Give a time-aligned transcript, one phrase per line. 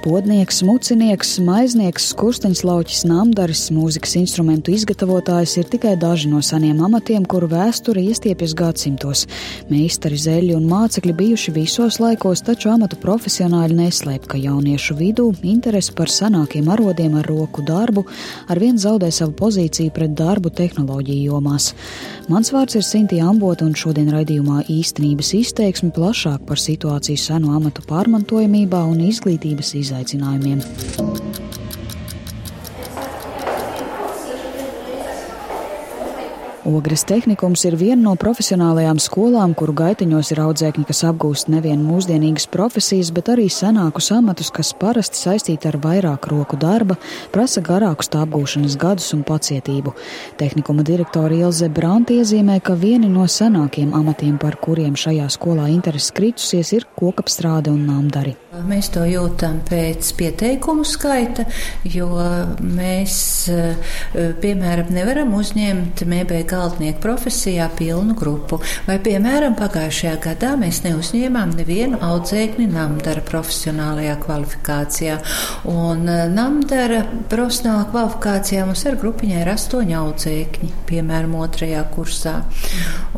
[0.00, 7.50] Podnieks, mucinieks, maiznieks, skursteņslauķis, namdaris, mūzikas instrumentu izgatavotājs ir tikai daži no seniem amatiem, kuru
[7.50, 9.26] vēsture iestiepjas gadsimtos.
[9.68, 15.92] Meistari, zeļi un mācekļi bijuši visos laikos, taču amatu profesionāļi neslēp, ka jauniešu vidū interese
[15.92, 18.06] par senākiem arodiem ar roku darbu
[18.48, 21.74] arvien zaudē savu pozīciju pret darbu tehnoloģiju jomās.
[22.32, 27.84] Mans vārds ir Sintīna Ambota, un šodien raidījumā īstenības izteiksme plašāk par situāciju senu amatu
[27.84, 31.09] pārmantojamībā un izglītības izglītībā izaicinājumiem.
[36.70, 42.46] Ogres tehnikums ir viena no profesionālajām skolām, kuru gaitiņos ir audzēkņi, kas apgūst nevien mūsdienīgas
[42.52, 46.94] profesijas, bet arī senākus amatus, kas parasti saistīti ar vairāk roku darba,
[47.34, 49.94] prasa garākus tā apgūšanas gadus un pacietību.
[50.38, 56.14] Tehnikuma direktora Ilze Brānta iezīmē, ka vieni no senākiem amatiem, par kuriem šajā skolā interesi
[56.14, 58.36] kritusies, ir kokapstrāde un namdari.
[58.70, 61.48] Mēs to jūtam pēc pieteikumu skaita,
[61.88, 62.12] jo
[62.60, 63.18] mēs,
[64.14, 68.60] piemēram, nevaram uzņemt mēbē galdnieku profesijā pilnu grupu.
[68.86, 75.18] Vai, piemēram, pagājušajā gadā mēs neuzņēmām nevienu audzēkni namdara profesionālajā kvalifikācijā.
[75.70, 82.36] Un namdara profesionālā kvalifikācijā mums ar grupiņā ir astoņi audzēkņi, piemēram, otrajā kursā.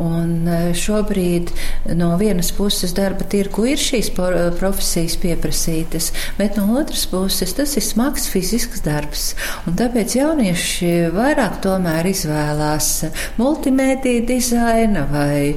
[0.03, 0.47] Un
[0.79, 1.53] šobrīd
[1.99, 7.87] no vienas puses darba tirku ir šīs profesijas pieprasītas, bet no otras puses tas ir
[7.87, 9.33] smags fizisks darbs.
[9.67, 12.93] Un tāpēc jaunieši vairāk tomēr izvēlās
[13.41, 15.55] multimediju dizaina vai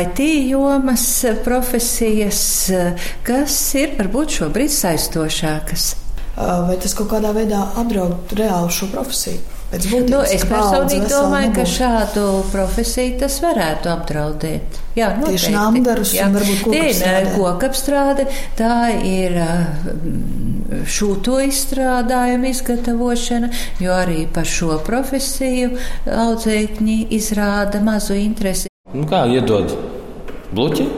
[0.00, 1.06] IT jomas
[1.44, 2.42] profesijas,
[3.26, 5.92] kas ir varbūt šobrīd saistošākas.
[6.38, 9.54] Vai tas kaut kādā veidā apdraud reāli šo profesiju?
[9.68, 14.78] Nu, es personīgi domāju, ka šādu profesiju tas varētu apdraudēt.
[14.96, 15.34] Jā, noteikti.
[15.34, 17.34] Tieši namdarus un varbūt kokapstrāde.
[17.34, 18.26] kokapstrāde.
[18.56, 19.36] Tā ir
[20.68, 25.76] šūto izstrādājumu izgatavošana, jo arī par šo profesiju
[26.12, 28.68] audzēkņi izrāda mazu interesi.
[28.94, 29.74] Nu kā iedod
[30.52, 30.88] bluķi?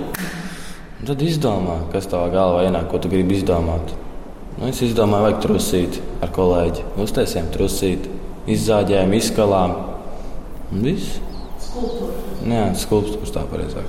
[1.06, 3.94] Tad izdomā, kas tavā galvā ienāk, ko tu gribi izdomāt.
[4.59, 6.84] Nu, es izdomāju, vajag trusīt ar kolēģi.
[7.00, 8.10] Uztaisījām trusīt
[8.53, 9.75] izzāģējām, izkalām.
[10.70, 11.16] Un viss.
[11.64, 12.19] Skulptūra.
[12.50, 13.88] Jā, skulptūra tā pareizāk.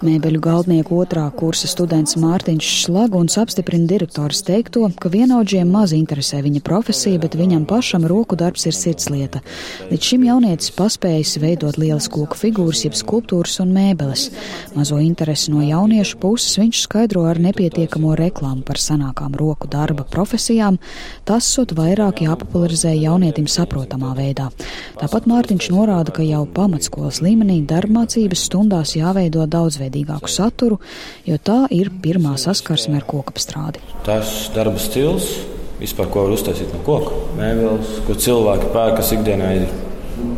[0.00, 6.62] Mēbeļu galdnieku otrā kursa students Mārtiņš Šlaguns apstiprina direktors teikto, ka vienaudžiem maz interesē viņa
[6.64, 9.42] profesija, bet viņam pašam roku darbs ir sirdslieta.
[9.90, 14.30] Līdz šim jaunietis paspējis veidot lielas koku figūras, jeb skulptūras un mēbeles.
[14.72, 20.80] Mazo interesi no jauniešu puses viņš skaidro ar nepietiekamo reklāmu par sanākām roku darba profesijām,
[21.28, 24.48] tas sot vairāk jāpopularizē jaunietim saprotamā veidā.
[24.96, 30.80] Tāpat Mārtiņš norāda, ka jau pamatskolas līmenī darbmācības stundās jāveido daudzveidīgi daudzveidīgāku saturu,
[31.26, 33.80] jo tā ir pirmā saskarsme ar kokapstrādi.
[34.04, 35.44] Tas darba stils,
[35.80, 39.68] vispār ko var uztaisīt no koka, mēbeles, ko cilvēki pērk, kas ikdienā ir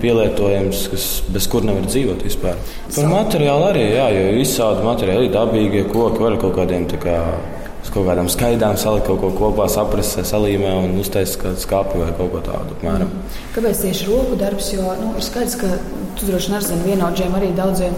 [0.03, 2.59] pielietojams, kas bez kur nevar dzīvot vispār.
[2.95, 7.01] Par materiālu arī, jā, jo visādi materiāli, dabīgie koki var kaut kādiem tā
[7.82, 12.12] kā kaut kādām skaidrām salikt kaut ko kopā, saprast, salīmē un uztaisīt kādu skāpi vai
[12.19, 12.76] kaut ko tādu.
[12.78, 13.10] Apmēram.
[13.56, 14.70] Kāpēc tieši roku darbs?
[14.72, 15.70] Jo nu, ir skaidrs, ka
[16.19, 17.97] tu droši vien arī zini, vienaudžiem arī daudziem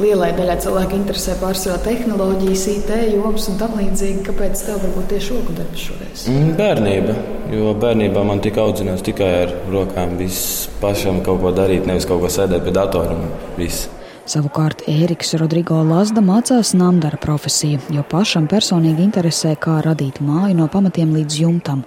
[0.00, 4.22] lielai daļai cilvēku interesē pārsvarā tehnoloģijas, IT jomas un tam līdzīgi.
[4.28, 6.26] Kāpēc tev varbūt tieši roku darbs šoreiz?
[6.30, 7.18] Mm, bērnība.
[7.54, 10.16] Jo bērnībā man tika audzināts tikai ar rokām.
[10.20, 13.28] Viss pašam kaut ko darīt, nevis kaut ko sēdēt pie datora un
[13.58, 13.88] viss.
[14.24, 20.68] Savukārt Ēriks Rodrigo Lazda mācās namdara profesiju, jo pašam personīgi interesē, kā radīt māju no
[20.72, 21.82] pamatiem līdz jumtam.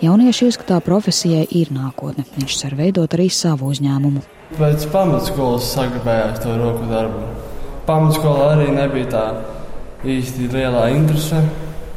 [0.00, 2.24] Jaunieši ieskatā profesijai ir nākotne.
[2.38, 4.22] Viņš cer veidot arī savu uzņēmumu.
[4.56, 7.26] Pēc pamatskolas sagribējās to roku darbu.
[7.84, 9.24] Pamatskolā arī nebija tā
[10.14, 11.42] īsti lielā interese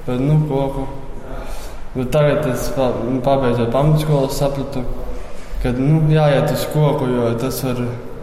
[0.04, 0.84] par nu, koku.
[1.94, 4.84] Bet tagad, es pabeidzot pamatskolu, sapratu,
[5.64, 7.80] ka nu, jāiet uz koku, jo tas var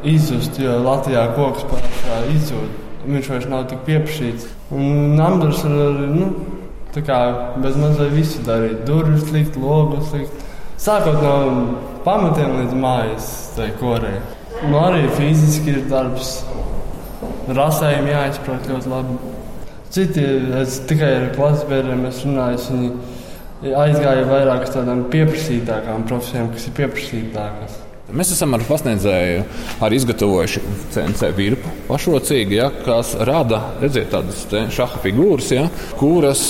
[0.09, 2.81] izzust, jo Latvijā koks pārsvarā izzūd.
[3.03, 4.47] Viņš vairs nav tik pieprasīts.
[4.73, 6.29] Un Namburs var arī nu,
[6.95, 8.85] bez mazliet visu darīt.
[8.87, 10.49] Durvis likt, logus likt.
[10.83, 11.35] Sākot no
[12.07, 13.29] pamatiem līdz mājas
[13.81, 14.17] korē.
[14.63, 16.41] Nu, arī fiziski ir darbs.
[17.51, 19.17] Rasējumi jāizprot ļoti labi.
[19.93, 20.25] Citi,
[20.61, 22.61] es tikai ar klases biedriem runāju,
[23.63, 27.81] viņi aizgāja vairāk uz tādām pieprasītākām profesijām, kas ir pieprasītākas.
[28.13, 29.45] Mēs esam ar pasniedzēju
[29.81, 30.61] arī izgatavojuši
[30.93, 34.43] CNC virpu pašrocīgi, ja, kas rada redziet, tādas
[34.77, 35.63] šaha figūras, ja,
[35.97, 36.43] kuras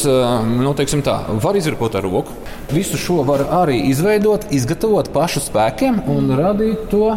[0.48, 2.34] nu, tā, var izripot ar roku.
[2.72, 7.12] Visu šo var arī izveidot, izgatavot pašu spēkiem un radīt to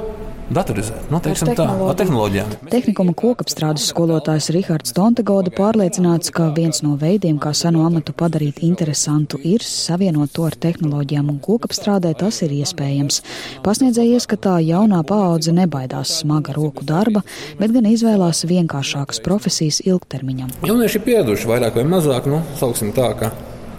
[0.54, 1.08] datorizēt.
[1.10, 2.52] Nu, teiksim, tā, ar tehnoloģijām.
[2.70, 9.40] Tehnikuma kokapstrādes skolotājs Rihards Tontegoda pārliecināts, ka viens no veidiem, kā senu amatu padarīt interesantu,
[9.44, 13.22] ir savienot to ar tehnoloģijām, un kokapstrādē tas ir iespējams.
[13.66, 17.26] Pasniedzējies, ka tā jaunā paudze nebaidās smaga roku darba,
[17.60, 20.54] bet gan izvēlās vienkāršākas profesijas ilgtermiņam.
[20.66, 23.34] Jaunieši ir pieraduši vairāk vai mazāk, nu, sauksim tā, ka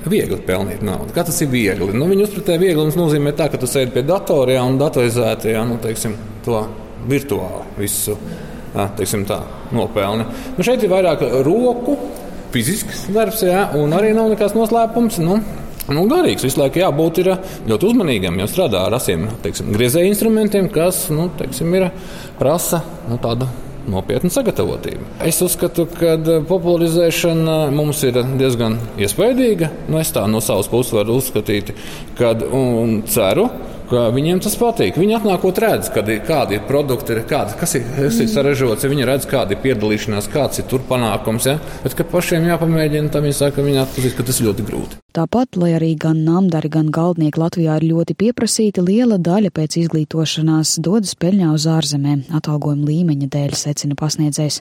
[0.07, 1.11] viegli pelnīt naudu.
[1.15, 1.91] Kā tas ir viegli?
[1.95, 5.81] Nu, viņi uzpratē vieglums nozīmē tā, ka tu sēdi pie datoriem un datorizēti, ja, nu,
[5.83, 6.15] teiksim,
[6.47, 6.63] to
[7.11, 8.17] virtuāli visu
[8.75, 9.41] tā,
[9.75, 10.27] nopelni.
[10.57, 11.97] Nu, šeit ir vairāk roku,
[12.55, 15.21] fizisks darbs, ja, un arī nav nekas noslēpums.
[15.25, 15.41] Nu,
[15.87, 17.29] Nu, garīgs visu laiku jābūt ir
[17.71, 21.93] ļoti uzmanīgam, jo strādā ar asiem griezēju instrumentiem, kas nu, teiksim, ir,
[22.41, 23.47] prasa nu, tādu
[23.87, 25.07] nopietna sagatavotība.
[25.31, 26.17] Es uzskatu, ka
[26.49, 29.71] popularizēšana mums ir diezgan iespaidīga.
[29.87, 31.71] Nu, es tā no savas puses varu uzskatīt,
[32.19, 34.99] kad, un ceru, ka viņiem tas patīk.
[35.01, 39.09] Viņi atnākot redz, kad, kādi ir produkti, kādi, kas ir, kas ir sarežģīts, ja viņi
[39.09, 41.49] redz, kāda ir piedalīšanās, kāds ir tur panākums.
[41.49, 41.59] Ja?
[41.85, 45.06] Bet, pašiem jāpamēģina, tad viņi saka, ka viņi atpazīst, ka tas ir ļoti grūti.
[45.17, 50.75] Tāpat, lai arī gan namdari, gan galdnieki Latvijā ir ļoti pieprasīti, liela daļa pēc izglītošanās
[50.85, 54.59] dodas peļņā uz ārzemēm, atalgojuma līmeņa dēļ, secina pasniedzējs.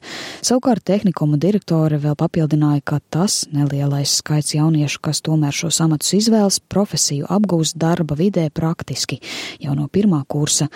[0.47, 6.61] Savukārt tehnikuma direktore vēl papildināja, ka tas nelielais skaits jauniešu, kas tomēr šos amatus izvēlas,
[6.71, 9.19] profesiju apgūst darba vidē praktiski
[9.59, 10.69] jau no pirmā kursa.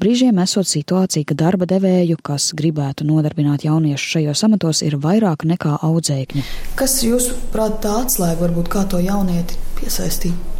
[0.00, 5.76] Brīžiem esot situācija, ka darba devēju, kas gribētu nodarbināt jauniešus šajos amatos, ir vairāk nekā
[5.84, 6.48] audzēkņu.
[6.80, 9.25] Kas jūs prāt tā atslēga varbūt kā to jaunu?
[9.26, 10.54] Jaunieti piesaistīt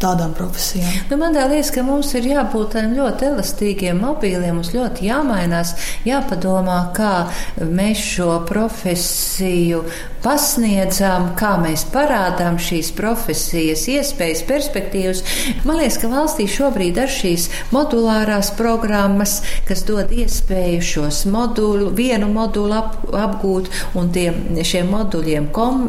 [0.00, 0.92] tādām profesijām?
[1.10, 5.74] Nu, man liekas, ka mums ir jābūt ļoti elastīgiem, mobiliem, mums ļoti jāmainās,
[6.08, 7.12] jāpadomā, kā
[7.60, 9.84] mēs šo profesiju
[10.24, 15.22] pasniedzam, kā mēs parādām šīs profesijas, iespējas, perspektīvas.
[15.64, 19.38] Man liekas, ka valstī šobrīd ir šīs modulārās programmas,
[19.68, 25.82] kas dod iespēju šos modulu, vienu modulu ap, apgūt, un tiem, šiem moduļiem kom,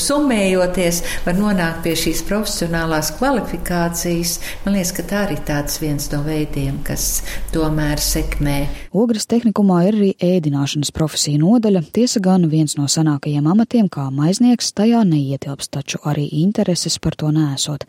[0.00, 4.38] summējoties, var nonākt pie šīs profesionālās kvalifikācijas.
[4.64, 7.20] Man liekas, ka tā arī tāds viens no veidiem, kas
[7.54, 8.60] tomēr sekmē.
[8.96, 14.70] Ogres tehnikumā ir arī ēdināšanas profesija nodaļa, tiesa gan viens no senākajiem amatiem kā maiznieks
[14.72, 17.84] tajā neietilpst, taču arī intereses par to nesot.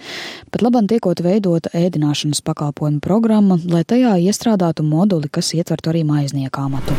[0.51, 6.65] Pat labam tiekot veidota ēdināšanas pakalpojumu programma, lai tajā iestrādātu moduli, kas ietvertu arī maiznieka
[6.67, 6.97] amatu.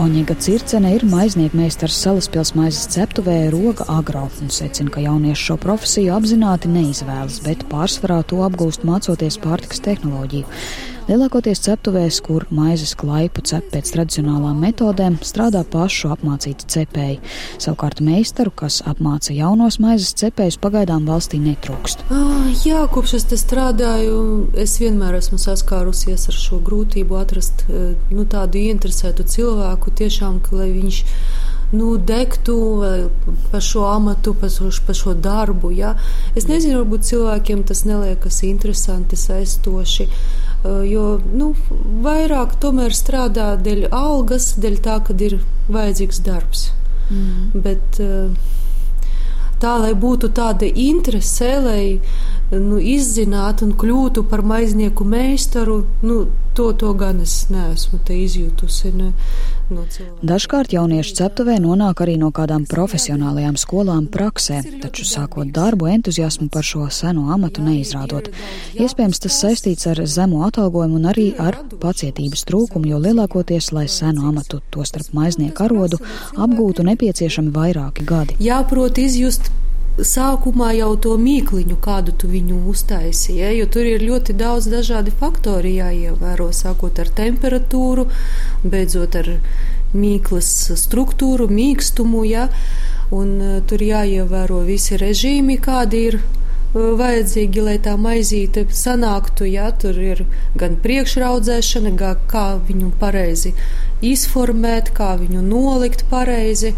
[0.00, 5.60] Oņiga Circene ir maiznieka meistars Salaspils maizes ceptuvē Roga Agro un secina, ka jaunieši šo
[5.60, 10.48] profesiju apzināti neizvēlas, bet pārsvarā to apgūst mācoties pārtikas tehnoloģiju.
[11.04, 17.18] Lielākoties ceptuvēs, kur maizes klaipu cep pēc tradicionālām metodēm, strādā pašu apmācīti cepēji.
[17.60, 22.06] Savukārt meistaru, kas apmāca jaunos maizes cepējus, pagaidām valstī netrūkst.
[22.08, 24.16] Ah, jā, kopš es te strādāju,
[24.56, 31.02] es vienmēr esmu saskārusies ar šo grūtību atrast nu, tādu ieinteresētu cilvēku, tiešām, lai viņš
[31.74, 32.56] nu, degtu
[33.52, 35.74] par šo amatu, par šo, par šo darbu.
[35.76, 35.98] Ja?
[36.32, 40.08] Es nezinu, varbūt cilvēkiem tas neliekas interesanti, saistoši.
[40.64, 41.50] Jo nu,
[42.04, 45.38] vairāk tomēr strādā dēļ algas, dēļ tā, ka ir
[45.68, 46.70] vajadzīgs darbs.
[47.12, 47.64] Mm.
[47.66, 48.00] Bet,
[49.60, 51.84] tā, lai būtu tāda interese, lai
[52.52, 56.24] nu, izzinātu un kļūtu par maiznieku meistaru, nu,
[56.54, 58.92] to, to gan es neesmu izjutusi.
[58.94, 59.12] Ne
[59.70, 60.28] no cilvēkiem.
[60.28, 66.66] Dažkārt jauniešu ceptuvē nonāk arī no kādām profesionālajām skolām praksē, taču sākot darbu entuziasmu par
[66.66, 68.30] šo seno amatu neizrādot.
[68.76, 74.28] Iespējams, tas saistīts ar zemo atalgojumu un arī ar pacietības trūkumu, jo lielākoties, lai senu
[74.30, 76.00] amatu, to starp maiznieku arodu,
[76.36, 78.38] apgūtu nepieciešami vairāki gadi.
[78.44, 79.52] Jāprot izjust
[79.98, 85.14] sākumā jau to mīkliņu, kādu tu viņu uztaisīji, ja, jo tur ir ļoti daudz dažādi
[85.14, 88.08] faktori jāievēro, sākot ar temperatūru,
[88.64, 89.30] beidzot ar
[89.94, 92.48] mīklas struktūru, mīkstumu, ja,
[93.14, 96.18] un uh, tur jāievēro visi režīmi, kādi ir
[96.74, 99.46] vajadzīgi, lai tā maizīte sanāktu.
[99.46, 100.24] Jā, tur ir
[100.58, 103.54] gan priekšraudzēšana, gan kā viņu pareizi
[104.04, 106.74] izformēt, kā viņu nolikt pareizi,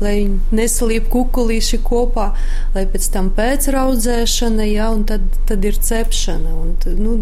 [0.00, 2.30] lai nesalīp kukulīši kopā,
[2.76, 6.54] lai pēc tam pēcraudzēšana, jā, un tad, tad ir cepšana.
[6.62, 7.18] Un, nu,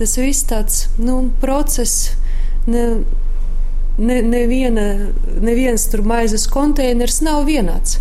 [0.00, 2.16] tas viss tāds nu, process.
[2.66, 3.04] Ne,
[3.98, 4.88] ne, neviena,
[5.38, 8.00] neviens tur maizes konteiners nav vienāds.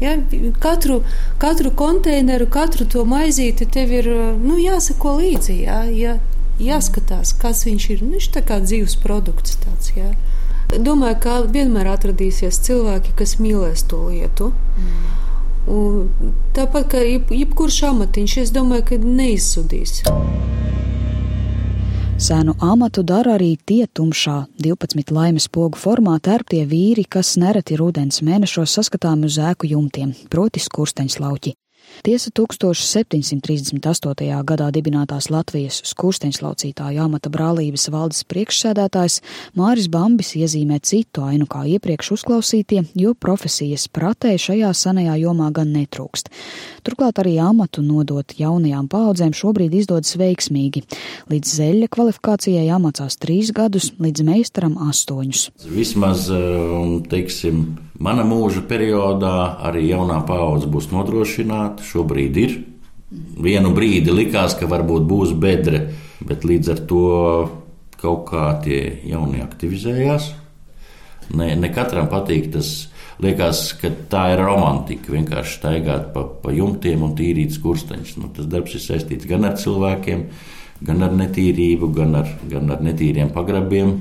[0.00, 0.14] Ja,
[0.62, 1.00] katru,
[1.42, 5.56] katru konteineru, katru to maizīti tev ir nu, jāsako līdzi.
[5.64, 6.18] Ja, ja,
[6.62, 8.04] jāskatās, kas viņš ir.
[8.04, 9.58] Nu, viņš ir kā dzīves produkts.
[9.64, 10.12] Tāds, ja.
[10.68, 14.52] Domāju, ka vienmēr atradīsies cilvēki, kas mīlēs to lietu.
[14.76, 15.08] Mm.
[15.68, 20.02] Un tāpat kā jeb, jebkurš amatiņš, es domāju, ka neizsudīs.
[22.18, 28.24] Sēnu amatu dara arī tie tumšā, 12 laimes pogu formā tērptie vīri, kas nereti rudens
[28.26, 31.54] mēnešos saskatām uz ēku jumtiem, proti skursteņslauķi.
[32.06, 34.42] Tiesa 1738.
[34.46, 39.20] gadā dibinātās Latvijas skursteņslaucītāju amata brālības valdes priekšsēdētājs
[39.58, 45.72] Māris Bambis iezīmē citu ainu kā iepriekš uzklausītie, jo profesijas pratē šajā sanajā jomā gan
[45.74, 46.30] netrūkst.
[46.86, 50.84] Turklāt arī amatu nodot jaunajām paudzēm šobrīd izdodas veiksmīgi.
[51.32, 55.48] Līdz zeļa kvalifikācijai jāmācās trīs gadus, līdz meistaram astoņus.
[55.66, 57.64] Vismaz, um, teiksim,
[57.98, 62.58] mana mūža periodā arī jaunā paudze būs nodrošināta šobrīd ir.
[63.40, 65.88] Vienu brīdi likās, ka varbūt būs bedre,
[66.20, 67.06] bet līdz ar to
[67.98, 70.30] kaut kā tie jaunie aktivizējās.
[71.36, 72.88] Ne, ne katram patīk tas.
[73.18, 75.10] Liekas, ka tā ir romantika.
[75.10, 78.12] Vienkārši staigāt pa, pa jumtiem un tīrīt skursteņus.
[78.20, 80.22] Nu, tas darbs ir saistīts gan ar cilvēkiem,
[80.86, 83.96] gan ar netīrību, gan ar, gan ar netīriem pagrabiem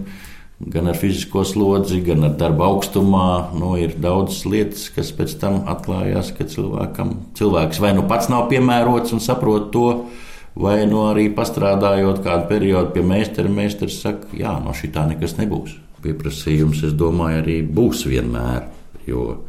[0.60, 3.54] gan ar fizisko slodzi, gan ar darba augstumā.
[3.58, 8.48] Nu, ir daudzas lietas, kas pēc tam atklājās, ka cilvēkam, cilvēks vai nu pats nav
[8.52, 9.88] piemērots un saprot to,
[10.58, 15.38] vai nu arī pastrādājot kādu periodu pie meistara, meistars saka, jā, no šī tā nekas
[15.38, 15.78] nebūs.
[16.02, 18.68] Pieprasījums, es domāju, arī būs vienmēr,
[19.10, 19.44] jo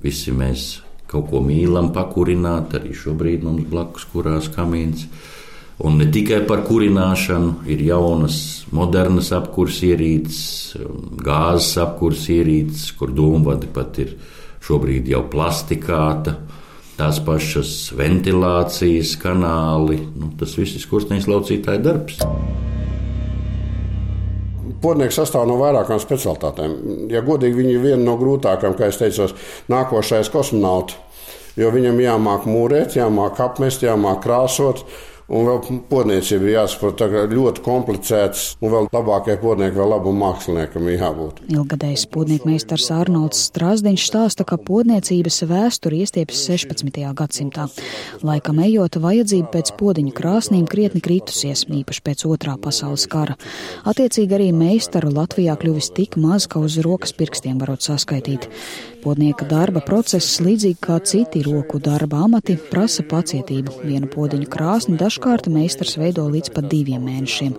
[0.00, 0.68] visi mēs
[1.08, 5.06] kaut ko mīlam pakurināt, arī šobrīd mums blakus kurās kamīns.
[5.78, 8.38] Un ne tikai par kurināšanu, ir jaunas,
[8.74, 10.74] modernas apkurss ierīces,
[11.22, 14.16] gāzes apkurss ierīces, kur dūmvadi pat ir
[14.66, 16.34] šobrīd jau plastikāta,
[16.98, 20.00] tās pašas ventilācijas kanāli.
[20.18, 22.18] Nu, tas viss ir kursnīs laucītāja darbs.
[24.82, 26.74] Podnieks sastāv no vairākām specialitātēm.
[27.10, 29.30] Ja godīgi, viņi ir viena no grūtākajām, kā es teicu,
[29.70, 30.98] nākošais kosmonauts.
[31.58, 34.84] Jo viņam jāmāk mūrēt, jāmāk apmest, jāmāk krāsot.
[35.28, 35.58] Un vēl
[35.90, 41.42] podniecība ir jāsaprot, kā ļoti komplicēts, un vēl labākai podniekam, vēl labam māksliniekam jābūt.
[41.52, 47.04] Ilgadējs podnieku meistars Arnolds Strāzdiņš stāsta, ka podniecības vēsturi iestiepjas 16.
[47.18, 47.66] gadsimtā.
[48.24, 53.36] Laikam ejot, vajadzība pēc podiņa krāsnīm krietni kritusies, īpaši pēc otrā pasaules kara.
[53.84, 58.48] Attiecīgi arī meistaru Latvijā kļuvis tik maz, ka uz rokas pirkstiem varot saskaitīt.
[59.04, 63.84] Podnieka darba process, līdzīgi kā citi roku darba amati, prasa pacietību.
[63.86, 65.17] Vienu podiņu krāsni dažkārt
[65.50, 67.54] meistars veido līdz pat diviem mēnešiem.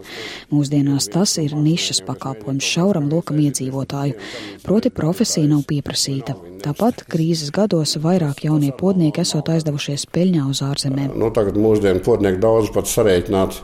[0.51, 4.15] Mūsdienās tas ir nišas pakalpojums šauram lokam iedzīvotāju,
[4.63, 6.35] proti profesija nav pieprasīta.
[6.63, 11.15] Tāpat krīzes gados vairāk jaunie podnieki esot aizdevušies peļņā uz ārzemēm.
[11.15, 13.61] Nu, tagad mūsdienu podnieki daudz pat sareiķināt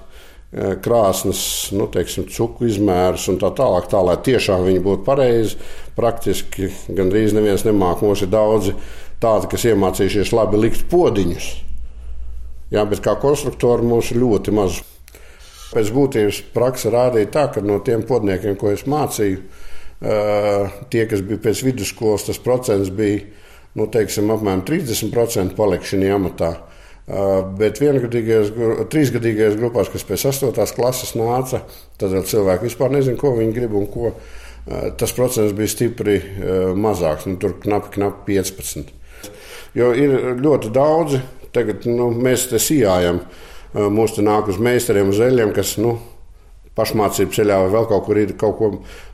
[0.56, 5.58] krāsnes, nu, teiksim, cuku izmērus un tā tālāk, tā lai tiešām viņi būtu pareizi.
[5.98, 8.04] Praktiski gandrīz neviens nemāk.
[8.06, 8.76] Mums ir daudzi
[9.24, 11.50] tādi, kas iemācījušies labi likt podiņus.
[12.74, 14.82] Jā, bet kā konstruktori mums ir ļoti maz.
[15.76, 19.42] Pēc būtības praksa rādīja tā, ka no tiem podniekiem, ko es mācīju,
[20.94, 23.24] tie, kas bija pēc vidusskolas, tas procents bija
[23.76, 26.52] nu, teiksim, apmēram 30% palikšana amatā.
[27.60, 28.54] Bet viengadīgajās,
[28.94, 30.74] trīsgadīgajās grupās, kas pēc 8.
[30.78, 31.62] klases nāca,
[32.02, 34.16] tad cilvēki vispār nezina, ko viņi grib un ko.
[34.98, 36.16] Tas procents bija stipri
[36.74, 38.96] mazāks, nu, tur knapi, knapi 15.
[39.76, 41.20] Jo ir ļoti daudzi,
[41.56, 43.24] tagad nu, mēs te sijājam,
[43.74, 45.98] mūs te nāk uz meistariem, uz eļļiem, kas nu,
[46.76, 48.72] pašmācību ceļā vai vēl kaut kur ir kaut ko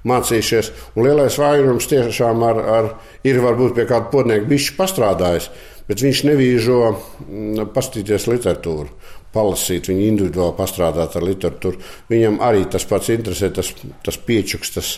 [0.10, 0.72] mācījušies.
[0.96, 2.88] Un lielais vairums tiešām ar, ar,
[3.28, 5.52] ir varbūt pie kāda podnieka bišķi pastrādājis
[5.92, 8.88] bet viņš nevīžo mm, paskatīties literatūru.
[9.32, 11.80] Palasīt, viņu individuāli pastrādāt ar literatūru.
[12.12, 13.70] Viņam arī tas pats interesē, tas,
[14.04, 14.90] tas piečuks, tas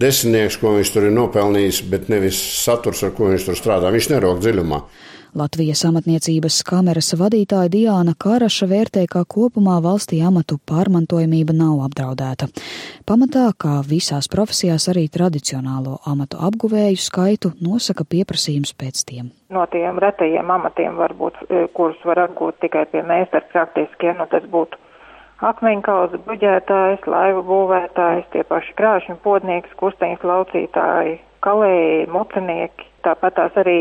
[0.00, 3.92] desmitnieks, ko viņš tur ir nopelnījis, bet nevis saturs, ar ko viņš tur strādā.
[3.92, 4.80] Viņš nerok dziļumā.
[5.34, 12.46] Latvijas amatniecības kameras vadītāja Diāna Karaša vērtē, ka kopumā valstī amatu pārmantojamība nav apdraudēta.
[13.02, 19.32] Pamatā, kā visās profesijās, arī tradicionālo amatu apguvēju skaitu nosaka pieprasījums pēc tiem.
[19.50, 24.46] No tiem retajiem amatiem, varbūt, e, kurus var apgūt tikai pie meistara praktiskie, nu tas
[24.54, 24.78] būtu
[25.50, 33.78] akmeņkauza buģētājs, laivu būvētājs, tie paši krāšņu podnieks, kusteņas laucītāji, kalēji, mucinieki, tāpat tās arī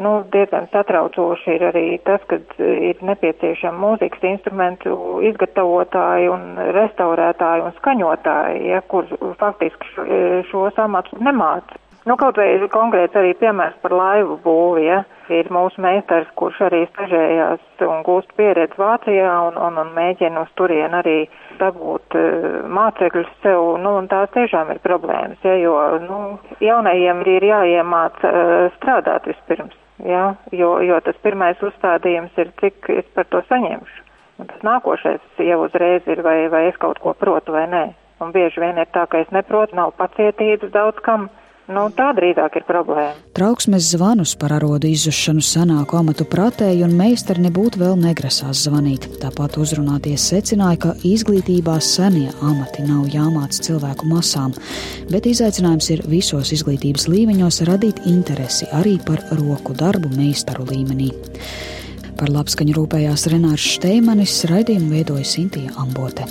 [0.00, 4.96] nu, diezgan satraucoši ir arī tas, ka ir nepieciešama mūzikas instrumentu
[5.28, 9.08] izgatavotāji un restaurētāji un skaņotāji, ja, kur
[9.40, 10.08] faktiski
[10.50, 11.80] šos amatus nemāca.
[12.06, 15.00] Nu, kaut vai konkrēts arī piemērs par laivu būvi, ja,
[15.34, 20.52] ir mūsu meistars, kurš arī stažējās un gūst pieredzi Vācijā un, un, un mēģina uz
[20.54, 21.16] turien arī
[21.58, 26.20] dabūt uh, mācekļus sev, nu, un tās tiešām ir problēmas, ja, jo, nu,
[26.62, 29.74] jaunajiem ir jāiemāc uh, strādāt vispirms,
[30.06, 34.04] ja, jo, jo tas pirmais uzstādījums ir, cik es par to saņemšu.
[34.38, 37.82] Un tas nākošais jau uzreiz ir, vai, vai es kaut ko protu vai nē.
[38.20, 41.26] Un bieži vien ir tā, ka es neprotu, nav pacietības daudz kam.
[41.66, 43.16] Nu, tā drīzāk ir problēma.
[43.34, 49.08] Trauksmes zvanus par arodu izzušanu senāku amatu pratēju, un meistari nebūtu vēl negrasās zvanīt.
[49.18, 54.54] Tāpat uzrunāties secināja, ka izglītībā senie amati nav jāmāca cilvēku masām,
[55.10, 61.10] bet izaicinājums ir visos izglītības līmeņos radīt interesi arī par roku darbu meistaru līmenī.
[62.16, 66.30] Par labskaņu rūpējās Renārs Šteimanis, raidījumu veidoja Sintīja Ambote.